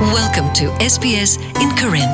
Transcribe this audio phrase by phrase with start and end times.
[0.00, 2.10] Welcome to SBS in Karen.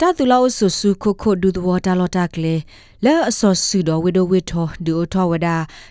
[0.00, 2.54] တာတူလောဆူဆူခိုခိုဒူဒဝတာလောတာကလေ
[3.04, 5.48] လဲအစောဆူတော်ဝိဒဝိထောဒူထောဝဒ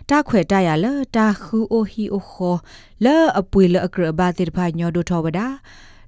[0.09, 0.85] တာခွေတရလ
[1.15, 2.55] တာခူအိုဟီအိုခော
[3.03, 5.39] လဲအပွေလအကရဘာတိဖာညောဒူထောဝဒ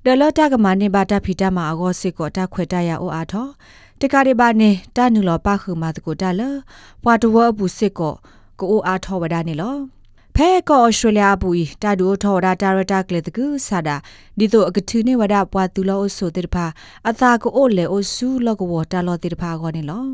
[0.05, 3.47] ဒလတာကမနေဘာတာဖီတာမာအဂောစစ်ကောတာခွေတရအိုအားထော
[3.99, 6.41] တကာရီဘာနေတာနူလောပါခုမာတကိုတာလ
[7.03, 8.13] ပွာတဝအပူစစ်ကော
[8.59, 9.75] ကိုအိုအားထောဝဒနေလော
[10.35, 13.95] ဖဲကောဩစတြေးလျပူဤတာဒူထော်ဒါတာရတာကလေတကူဆာဒါ
[14.37, 16.65] ဒီတော့အကထူနေဝဒပွားတူလောဆိုတေတဖာ
[17.09, 20.05] အသာကိုအိုလေအိုဆူလောကဝတာလောတေတဖာခေါနေလော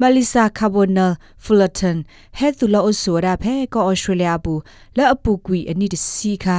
[0.00, 1.96] မလီဆာကာဘိုနယ်ဖူလတန်
[2.38, 4.52] ဟဲတူလောဆိုရဖဲကောဩစတြေးလျပူ
[4.96, 6.58] လောအပူကွီအနိတစီခါ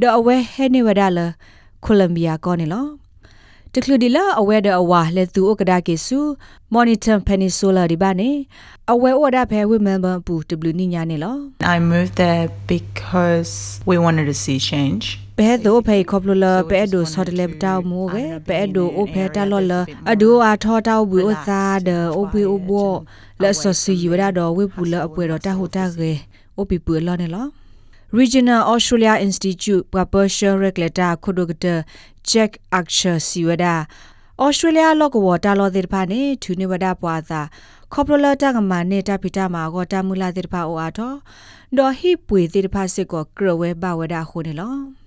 [0.00, 1.18] ဒေါ်အဝဲဟဲနေဝဒလ
[1.84, 2.86] ကိုလံဘီယာကောနေလော
[3.76, 6.18] တကလူဒီလာအဝဲဒအဝါလက်သူဥကဒါကေဆူ
[6.72, 8.30] မော်နီတန်ပနီဆိုလာဒီဘာနေ
[8.92, 11.36] အဝဲဩဒါဖဲဝိမန်ဘပူတဘလူနိညာနေလော
[11.74, 13.52] I moved there because
[13.90, 15.04] we wanted to see change.
[15.38, 19.72] ဘဲဒိုဖေခေါပလလဘဲဒိုဆော်တလက်တောက်မိုးပဲဘဲဒိုအိုဖဲတာလော်လ
[20.12, 22.92] အဒိုအားထောတောက်ဘူးဥသာဒအိုပီအိုဘော
[23.42, 26.12] လက်ဆော်စီရဒါတော့ဝိပူလအပွဲတော့တဟူတာကေ
[26.56, 27.46] အိုပီပူလောနေလော
[28.12, 31.84] Regional Australia Institute Publisher Regulator Khodogata
[32.30, 33.74] Jack Archer Siwada
[34.44, 37.40] Australia လောကဝတာလောတဲ့ဖာနေသူနေဝဒပွာသာ
[37.92, 41.16] ခေါပလလတာကမနေတာပိတာမာဂောတာမူလာတဲ့ဖာအိုအားတော့
[41.76, 42.82] ဒေါ်ဟိပွေတဲ့ဖာ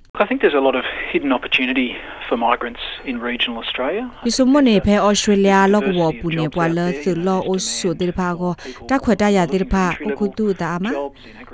[0.09, 1.95] စစ်ကိုကရဝဲဘဝဒါခုနေလော I think there's a lot of hidden opportunity
[2.27, 4.05] for migrants in regional Australia.
[4.25, 8.53] ဒီစမနေဖဲဩစတြေးလျလောကဝပူနေပွာလသလောအိုဆိုတဲ့ဖာကို
[8.89, 10.85] တခွတ်တရတဲ့ဖာအခုတူတာမ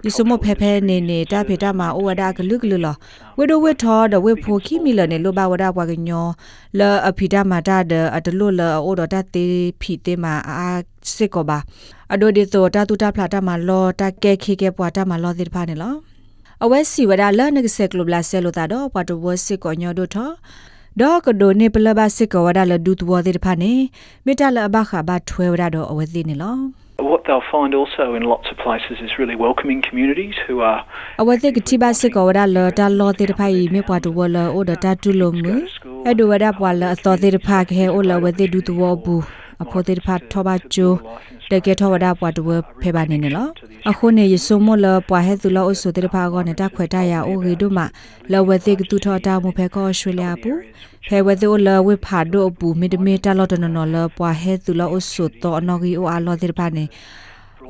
[0.04, 2.96] ဒီစမဖဲဖဲနေနေတာဖေတာမှာဩဝဒကလုကလုလော
[3.38, 6.28] ဝေဒဝေထောဒဝေဖိုခိမီလနေလောဘဝဒဘွားကညော
[6.80, 9.46] လာအဖိတာမာတာဒအတလုလဩဒတာတေ
[9.82, 10.34] ဖီတေမာ
[16.56, 20.32] အာစစ်ကောပါအဒိုဒီသောတာတူတာဖလာတာမှာလောတာကဲခိကေပွားတာမှာလောတဲ့ဖာနေလောအဝဲစီဝဒလနကဆက်ကလဘလာဆဲလိုတာတော့ပတ်တဝစစ်ကောညောဒိုထော
[21.00, 23.74] ဒေါကဒိုနေပလဘစစ်ကောဝဒါလဒူတဝတဲ့ဖာနေ
[24.26, 26.58] မေတလဘခဘာထွဲဝဒါတော့အဝဲသိနေလော
[27.12, 30.82] What they'll find also in lots of places is really welcoming communities who are
[31.22, 35.46] အဝဲသိကတိဘစစ်ကောဝဒါလတာလောတဲ့ဖိုင်မေပွားတဝလအိုဒတာတူလုံမ
[36.06, 39.24] အဲ့ဒိုဝဒါပွာလအသောတဲ့ဖာခဲအိုလဝဲသိဒူတဝဘူး
[39.62, 40.92] အဖို့တဲ့ဖာထောပါချို
[41.52, 42.50] တကယ်ထောဝဒါပွားတဝ
[42.82, 43.48] ဖေပါနေနေလော
[43.90, 47.80] အခုနေရစုံမလပွားဟဲသူလောအဆုတဲ့ဖာကောနေတာခွဲတရအိုဂီဒုမ
[48.32, 50.52] လဝဲသိကတူထောတာမဖဲကောရွှေလျာပူ
[51.08, 56.86] ဖဲဝဲသိုလဝေဖာဒိုပူမီတမီတာလောတနနလပွားဟဲသူလောအဆုတောနော်ဂီအိုအာလောတဲ့ဖာနေ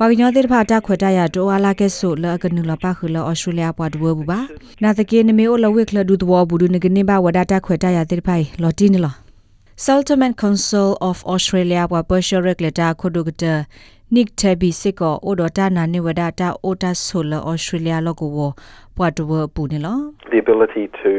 [0.00, 4.40] ဝါကညောတဲ့ဖာတာခွဲတရဒိုအာလာကဲဆိုလကနုလပါခလဩစတြေးလျပွားဒဝဘူပါ
[4.82, 9.25] နာတကေနမေအိုလဝေခလဒူဒဝဘူဒုနကနေပါဝဒတာခွဲတရတဲ့ဖိုင်လော်တီနီလော
[9.84, 13.44] Settlement Council of Australia ဘပရှရက်လက်တာခုဒုကတ
[14.14, 19.98] Nick Tabby စစ်ကောအိုဒတာနာနေဝဒတာအိုတာဆိုလ Australia လောကိုဘွားတဝပူနေလော
[20.32, 21.10] the ability to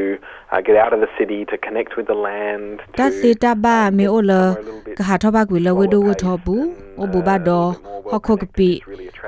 [0.52, 2.74] uh, get out of the city, to connect with the land.
[2.98, 4.32] တ to သေတဘာမေအိုလ
[4.98, 6.56] ကဟာထဘကွေလဝဒဝထဘူ
[6.98, 7.50] အိုဘူဘာဒ
[8.10, 8.70] ဟခုကပီ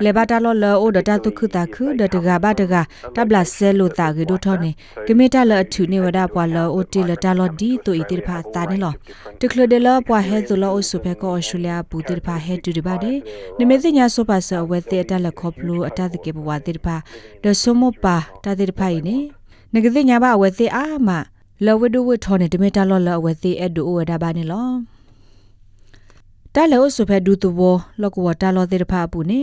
[0.04, 2.75] လေဘာတာလောလအိုဒတာတုခတာခုဒတကဘာတက
[3.16, 4.70] တဘလာဆဲလိုတာကေဒိုထောနေ
[5.06, 8.92] ကမေတာလအထူနေဝဒပွာလအိုတီလတာလောဒီတူအီတိဖာတာနေလော
[9.41, 13.12] တခလဒလပွာဟဲဇလောအိုဆုဖဲကောအော်စတြေးလျပူတိဖာဟဲတူဒီဘာဒီ
[13.58, 16.97] နမေသိညာဆိုပါဆဝဲတဲ့တလခေါပလူအတတကေဘဝတိဖာ
[17.42, 19.16] ဒဆုမပါတတိဖာဤနေ
[19.72, 21.10] နဂသိညာဘဝဲတဲ့အာမ
[21.64, 24.70] လောဝဒဝထောနေတမေတာလောလဝဲတဲ့အဒူဝဒဘာနေလော
[26.55, 27.61] တာလောဆုဖဲဒူတဝ
[28.03, 29.43] လောကဝတာလောတဲ့ဖာပူနေ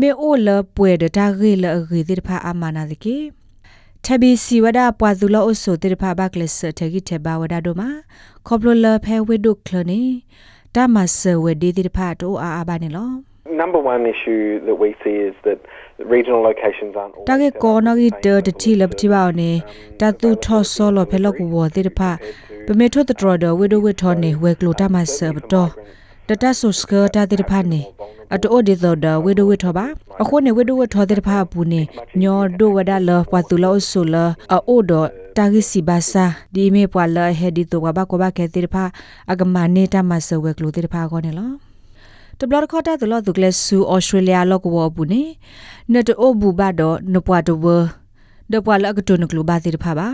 [0.00, 3.16] မေအိုလပွေဒတာဂေလအဂေတဲ့ဖာအမနာတကေ
[4.04, 7.88] ထဘီစီဝဒပွာသူလောအဆိုတဲ့ဖာဘကလစထဂိတေဘဝဒဒိုမာ
[8.46, 10.02] ခေါပလလဖဲဝေဒုကလနေ
[10.74, 13.10] တမဆဝဒေတဲ့ဖာတိုအာအာဘာနေလော
[13.62, 15.58] Number one issue that we see is that
[16.14, 19.50] regional locations aren't always တာကေကောနဂီတတတိလပတိပါနေ
[20.00, 22.10] တာတူထောဆောလဖဲလောကဝတဲ့ဖာ
[22.66, 25.72] ပမေထောတတော်ဒဝေဒဝေထောနေဝဲကလိုတမဆဘတော်
[26.28, 27.82] တတဆုစကတာတဲ့ဖာနေ
[28.34, 29.86] အတိုဒီသောဒဝေဒဝေထောပါ
[30.22, 31.82] အခုနေဝေဒဝေထောတဲ့ဖာဘူးနေ
[32.20, 34.14] ညောဒိုဝဒါလပတူလောဆူလ
[34.52, 34.92] အိုဒ
[35.36, 36.24] တာဂီစီဘာစာ
[36.54, 38.84] ဒီမေပွာလဟေဒီတိုဘာကောဘာကေတဲ့ဖာ
[39.30, 41.50] အကမနေတာမဆဝဲကလိုတဲ့ဖာကောနေလော
[42.38, 45.22] တဘလခတာတလဒုကလဆူဩစတြေးလျလောကဝဘူးနေ
[45.92, 46.82] နတအိုဘူဘာဒ
[47.12, 47.64] နပွားတဝ
[48.52, 50.08] ဒပွာလကတုနကလူဘာတိဖာပါ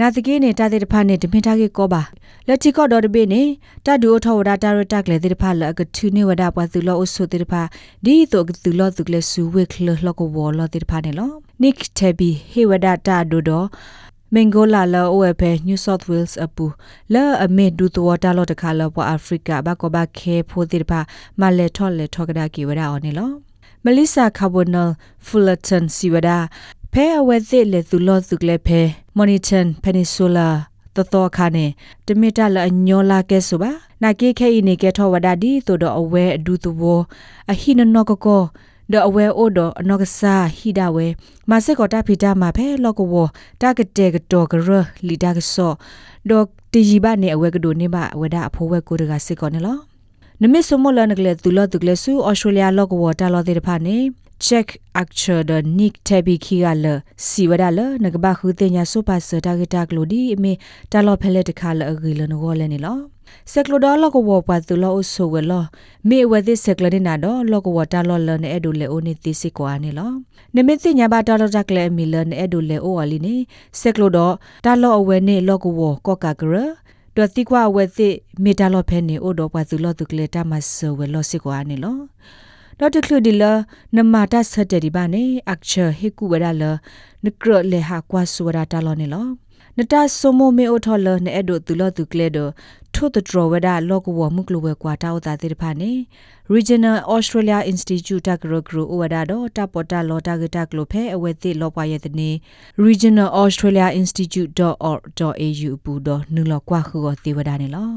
[0.00, 2.02] နာတကေးနေတာတဲ့တဖာနဲ့တမင်ထားကေကောပါ
[2.48, 3.42] လက်တီကော့ဒေါ်တဘေးနေ
[3.86, 7.62] တာဒူထောဝဒတာရတက်လေတဲ့တဖာလကထူနေဝဒပွားသူလောအဆုတဲ့တဖာ
[8.04, 11.30] ဒီတော့ကသူလောသူကလဆူဝေခလလောကဝလောတဲ့တဖာနေလော
[11.62, 13.66] နိကတေဘီဟေဝဒတာဒူတော့
[14.34, 16.66] မင်ဂိုလာလောအဝဲဖဲ New South Wales အပူ
[17.14, 21.00] လာအမေဒူတဝတာလောတခါလောပွားအာဖရိကဘကောဘခဲဖိုတဲ့တဖာ
[21.40, 23.30] မလဲထော်လဲထောကဒါကီဝဒအော်နေလော
[23.84, 24.90] Melissa Carbonell
[25.26, 26.38] Fullerton Siwada
[26.92, 28.80] ဖဲအဝဲသစ်လေသူလောသူကလေဖဲ
[29.18, 30.48] Monitor Peninsula
[30.94, 31.66] တော်တော်ခါနေ
[32.06, 33.70] တမီတာလအညောလာကဲဆိုပါ
[34.02, 37.00] နာကေခဲဤနေကဲထောဝဒဒီတိုတော့အဝဲအဒူတဘော
[37.52, 38.42] အဟိနနောကကော
[38.92, 41.06] ဒအဝဲအိုဒအနောကဆာဟိဒဝဲ
[41.50, 43.14] မစကောတာဖီတာမဖဲလောကဝ
[43.62, 44.68] တာကတဲ့ကတော့ကရ
[45.08, 45.72] လီတာကဆော
[46.28, 46.42] ဒေါ
[46.72, 49.78] တီဂျီဘာနေအဝဲကဒိုနေပါဝဒအဖိုးဝဲကိုတကစစ်ကောနေလော
[50.42, 53.98] နမစ်စမလနကလေသူလတုကလေဆူအော်စတြေးလျလောကဝတာလောတဲ့ဖာနေ
[54.46, 57.68] check acture the nick tabi khigala siwada
[58.04, 60.52] nagba khu te nya so pa sa ta ta glodi me
[60.90, 62.94] ta lo phele ta khala agi lo no le ni lo
[63.52, 65.60] seklo do lo ko wo pa tu lo so we lo
[66.08, 68.70] me we this seklo ni na do lo ko wo ta lo lo ne edu
[68.80, 70.06] le o ni ti si ko ani lo
[70.54, 72.90] ne me ti nya ba ta lo ta kle mi lo ne edu le o
[73.02, 73.34] ali ni
[73.80, 74.26] seklo do
[74.64, 76.66] ta lo awe ne lo ko wo ko ka gra
[77.18, 78.08] တော်တိကွာဝဲသိ
[78.44, 81.98] မေတာလောဖဲနေအိုတော့ပါသူလောသူကလေတာမဆောဝဲလောစစ်ကွာနေလော
[82.80, 83.52] ဒေါက်တာကလူဒီလာ
[83.96, 86.70] နမတာဆတ်တဒီပါနေအခချာဟေကူဝဒါလာ
[87.24, 89.26] နကရလေဟာကွာဆူဝဒါတာလောနေလော
[89.78, 92.48] နတာဆိုမိုမေအိုထော်လနဲ့အဲ့ဒိုသူလောသူကလေဒို
[92.94, 95.92] ထို့တဒရဝဒါလောကဝမှုကလဝဲကွာတာဥတာတိဖာနေ
[96.54, 102.30] Regional Australia Institute တကရဂရူဝဒါတော့တပေါ်တာလောတာဂတာကလိုဖဲအဝဲတိလောပွားရဲ့တနေ
[102.84, 107.90] regionalaustraliainstitute.org.au ပူတော့နူလောကွာခုကိုတိဝဒါနေလော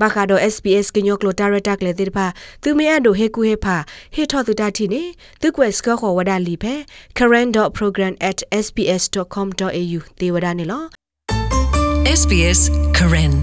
[0.00, 2.26] ဘာခါတော့ SPS ကညောကလိုတာရတက်လေတိဖာ
[2.62, 3.76] သူမရဒိုဟေကူဟေဖာ
[4.14, 5.02] ဟေထောသူတာတီနေ
[5.40, 6.74] သူကွယ်စကခေါ်ဝဒါလီဖဲ
[7.18, 10.82] current.program@sps.com.au တေဝဒါနေလော
[12.20, 12.60] SBS
[12.96, 13.34] Karen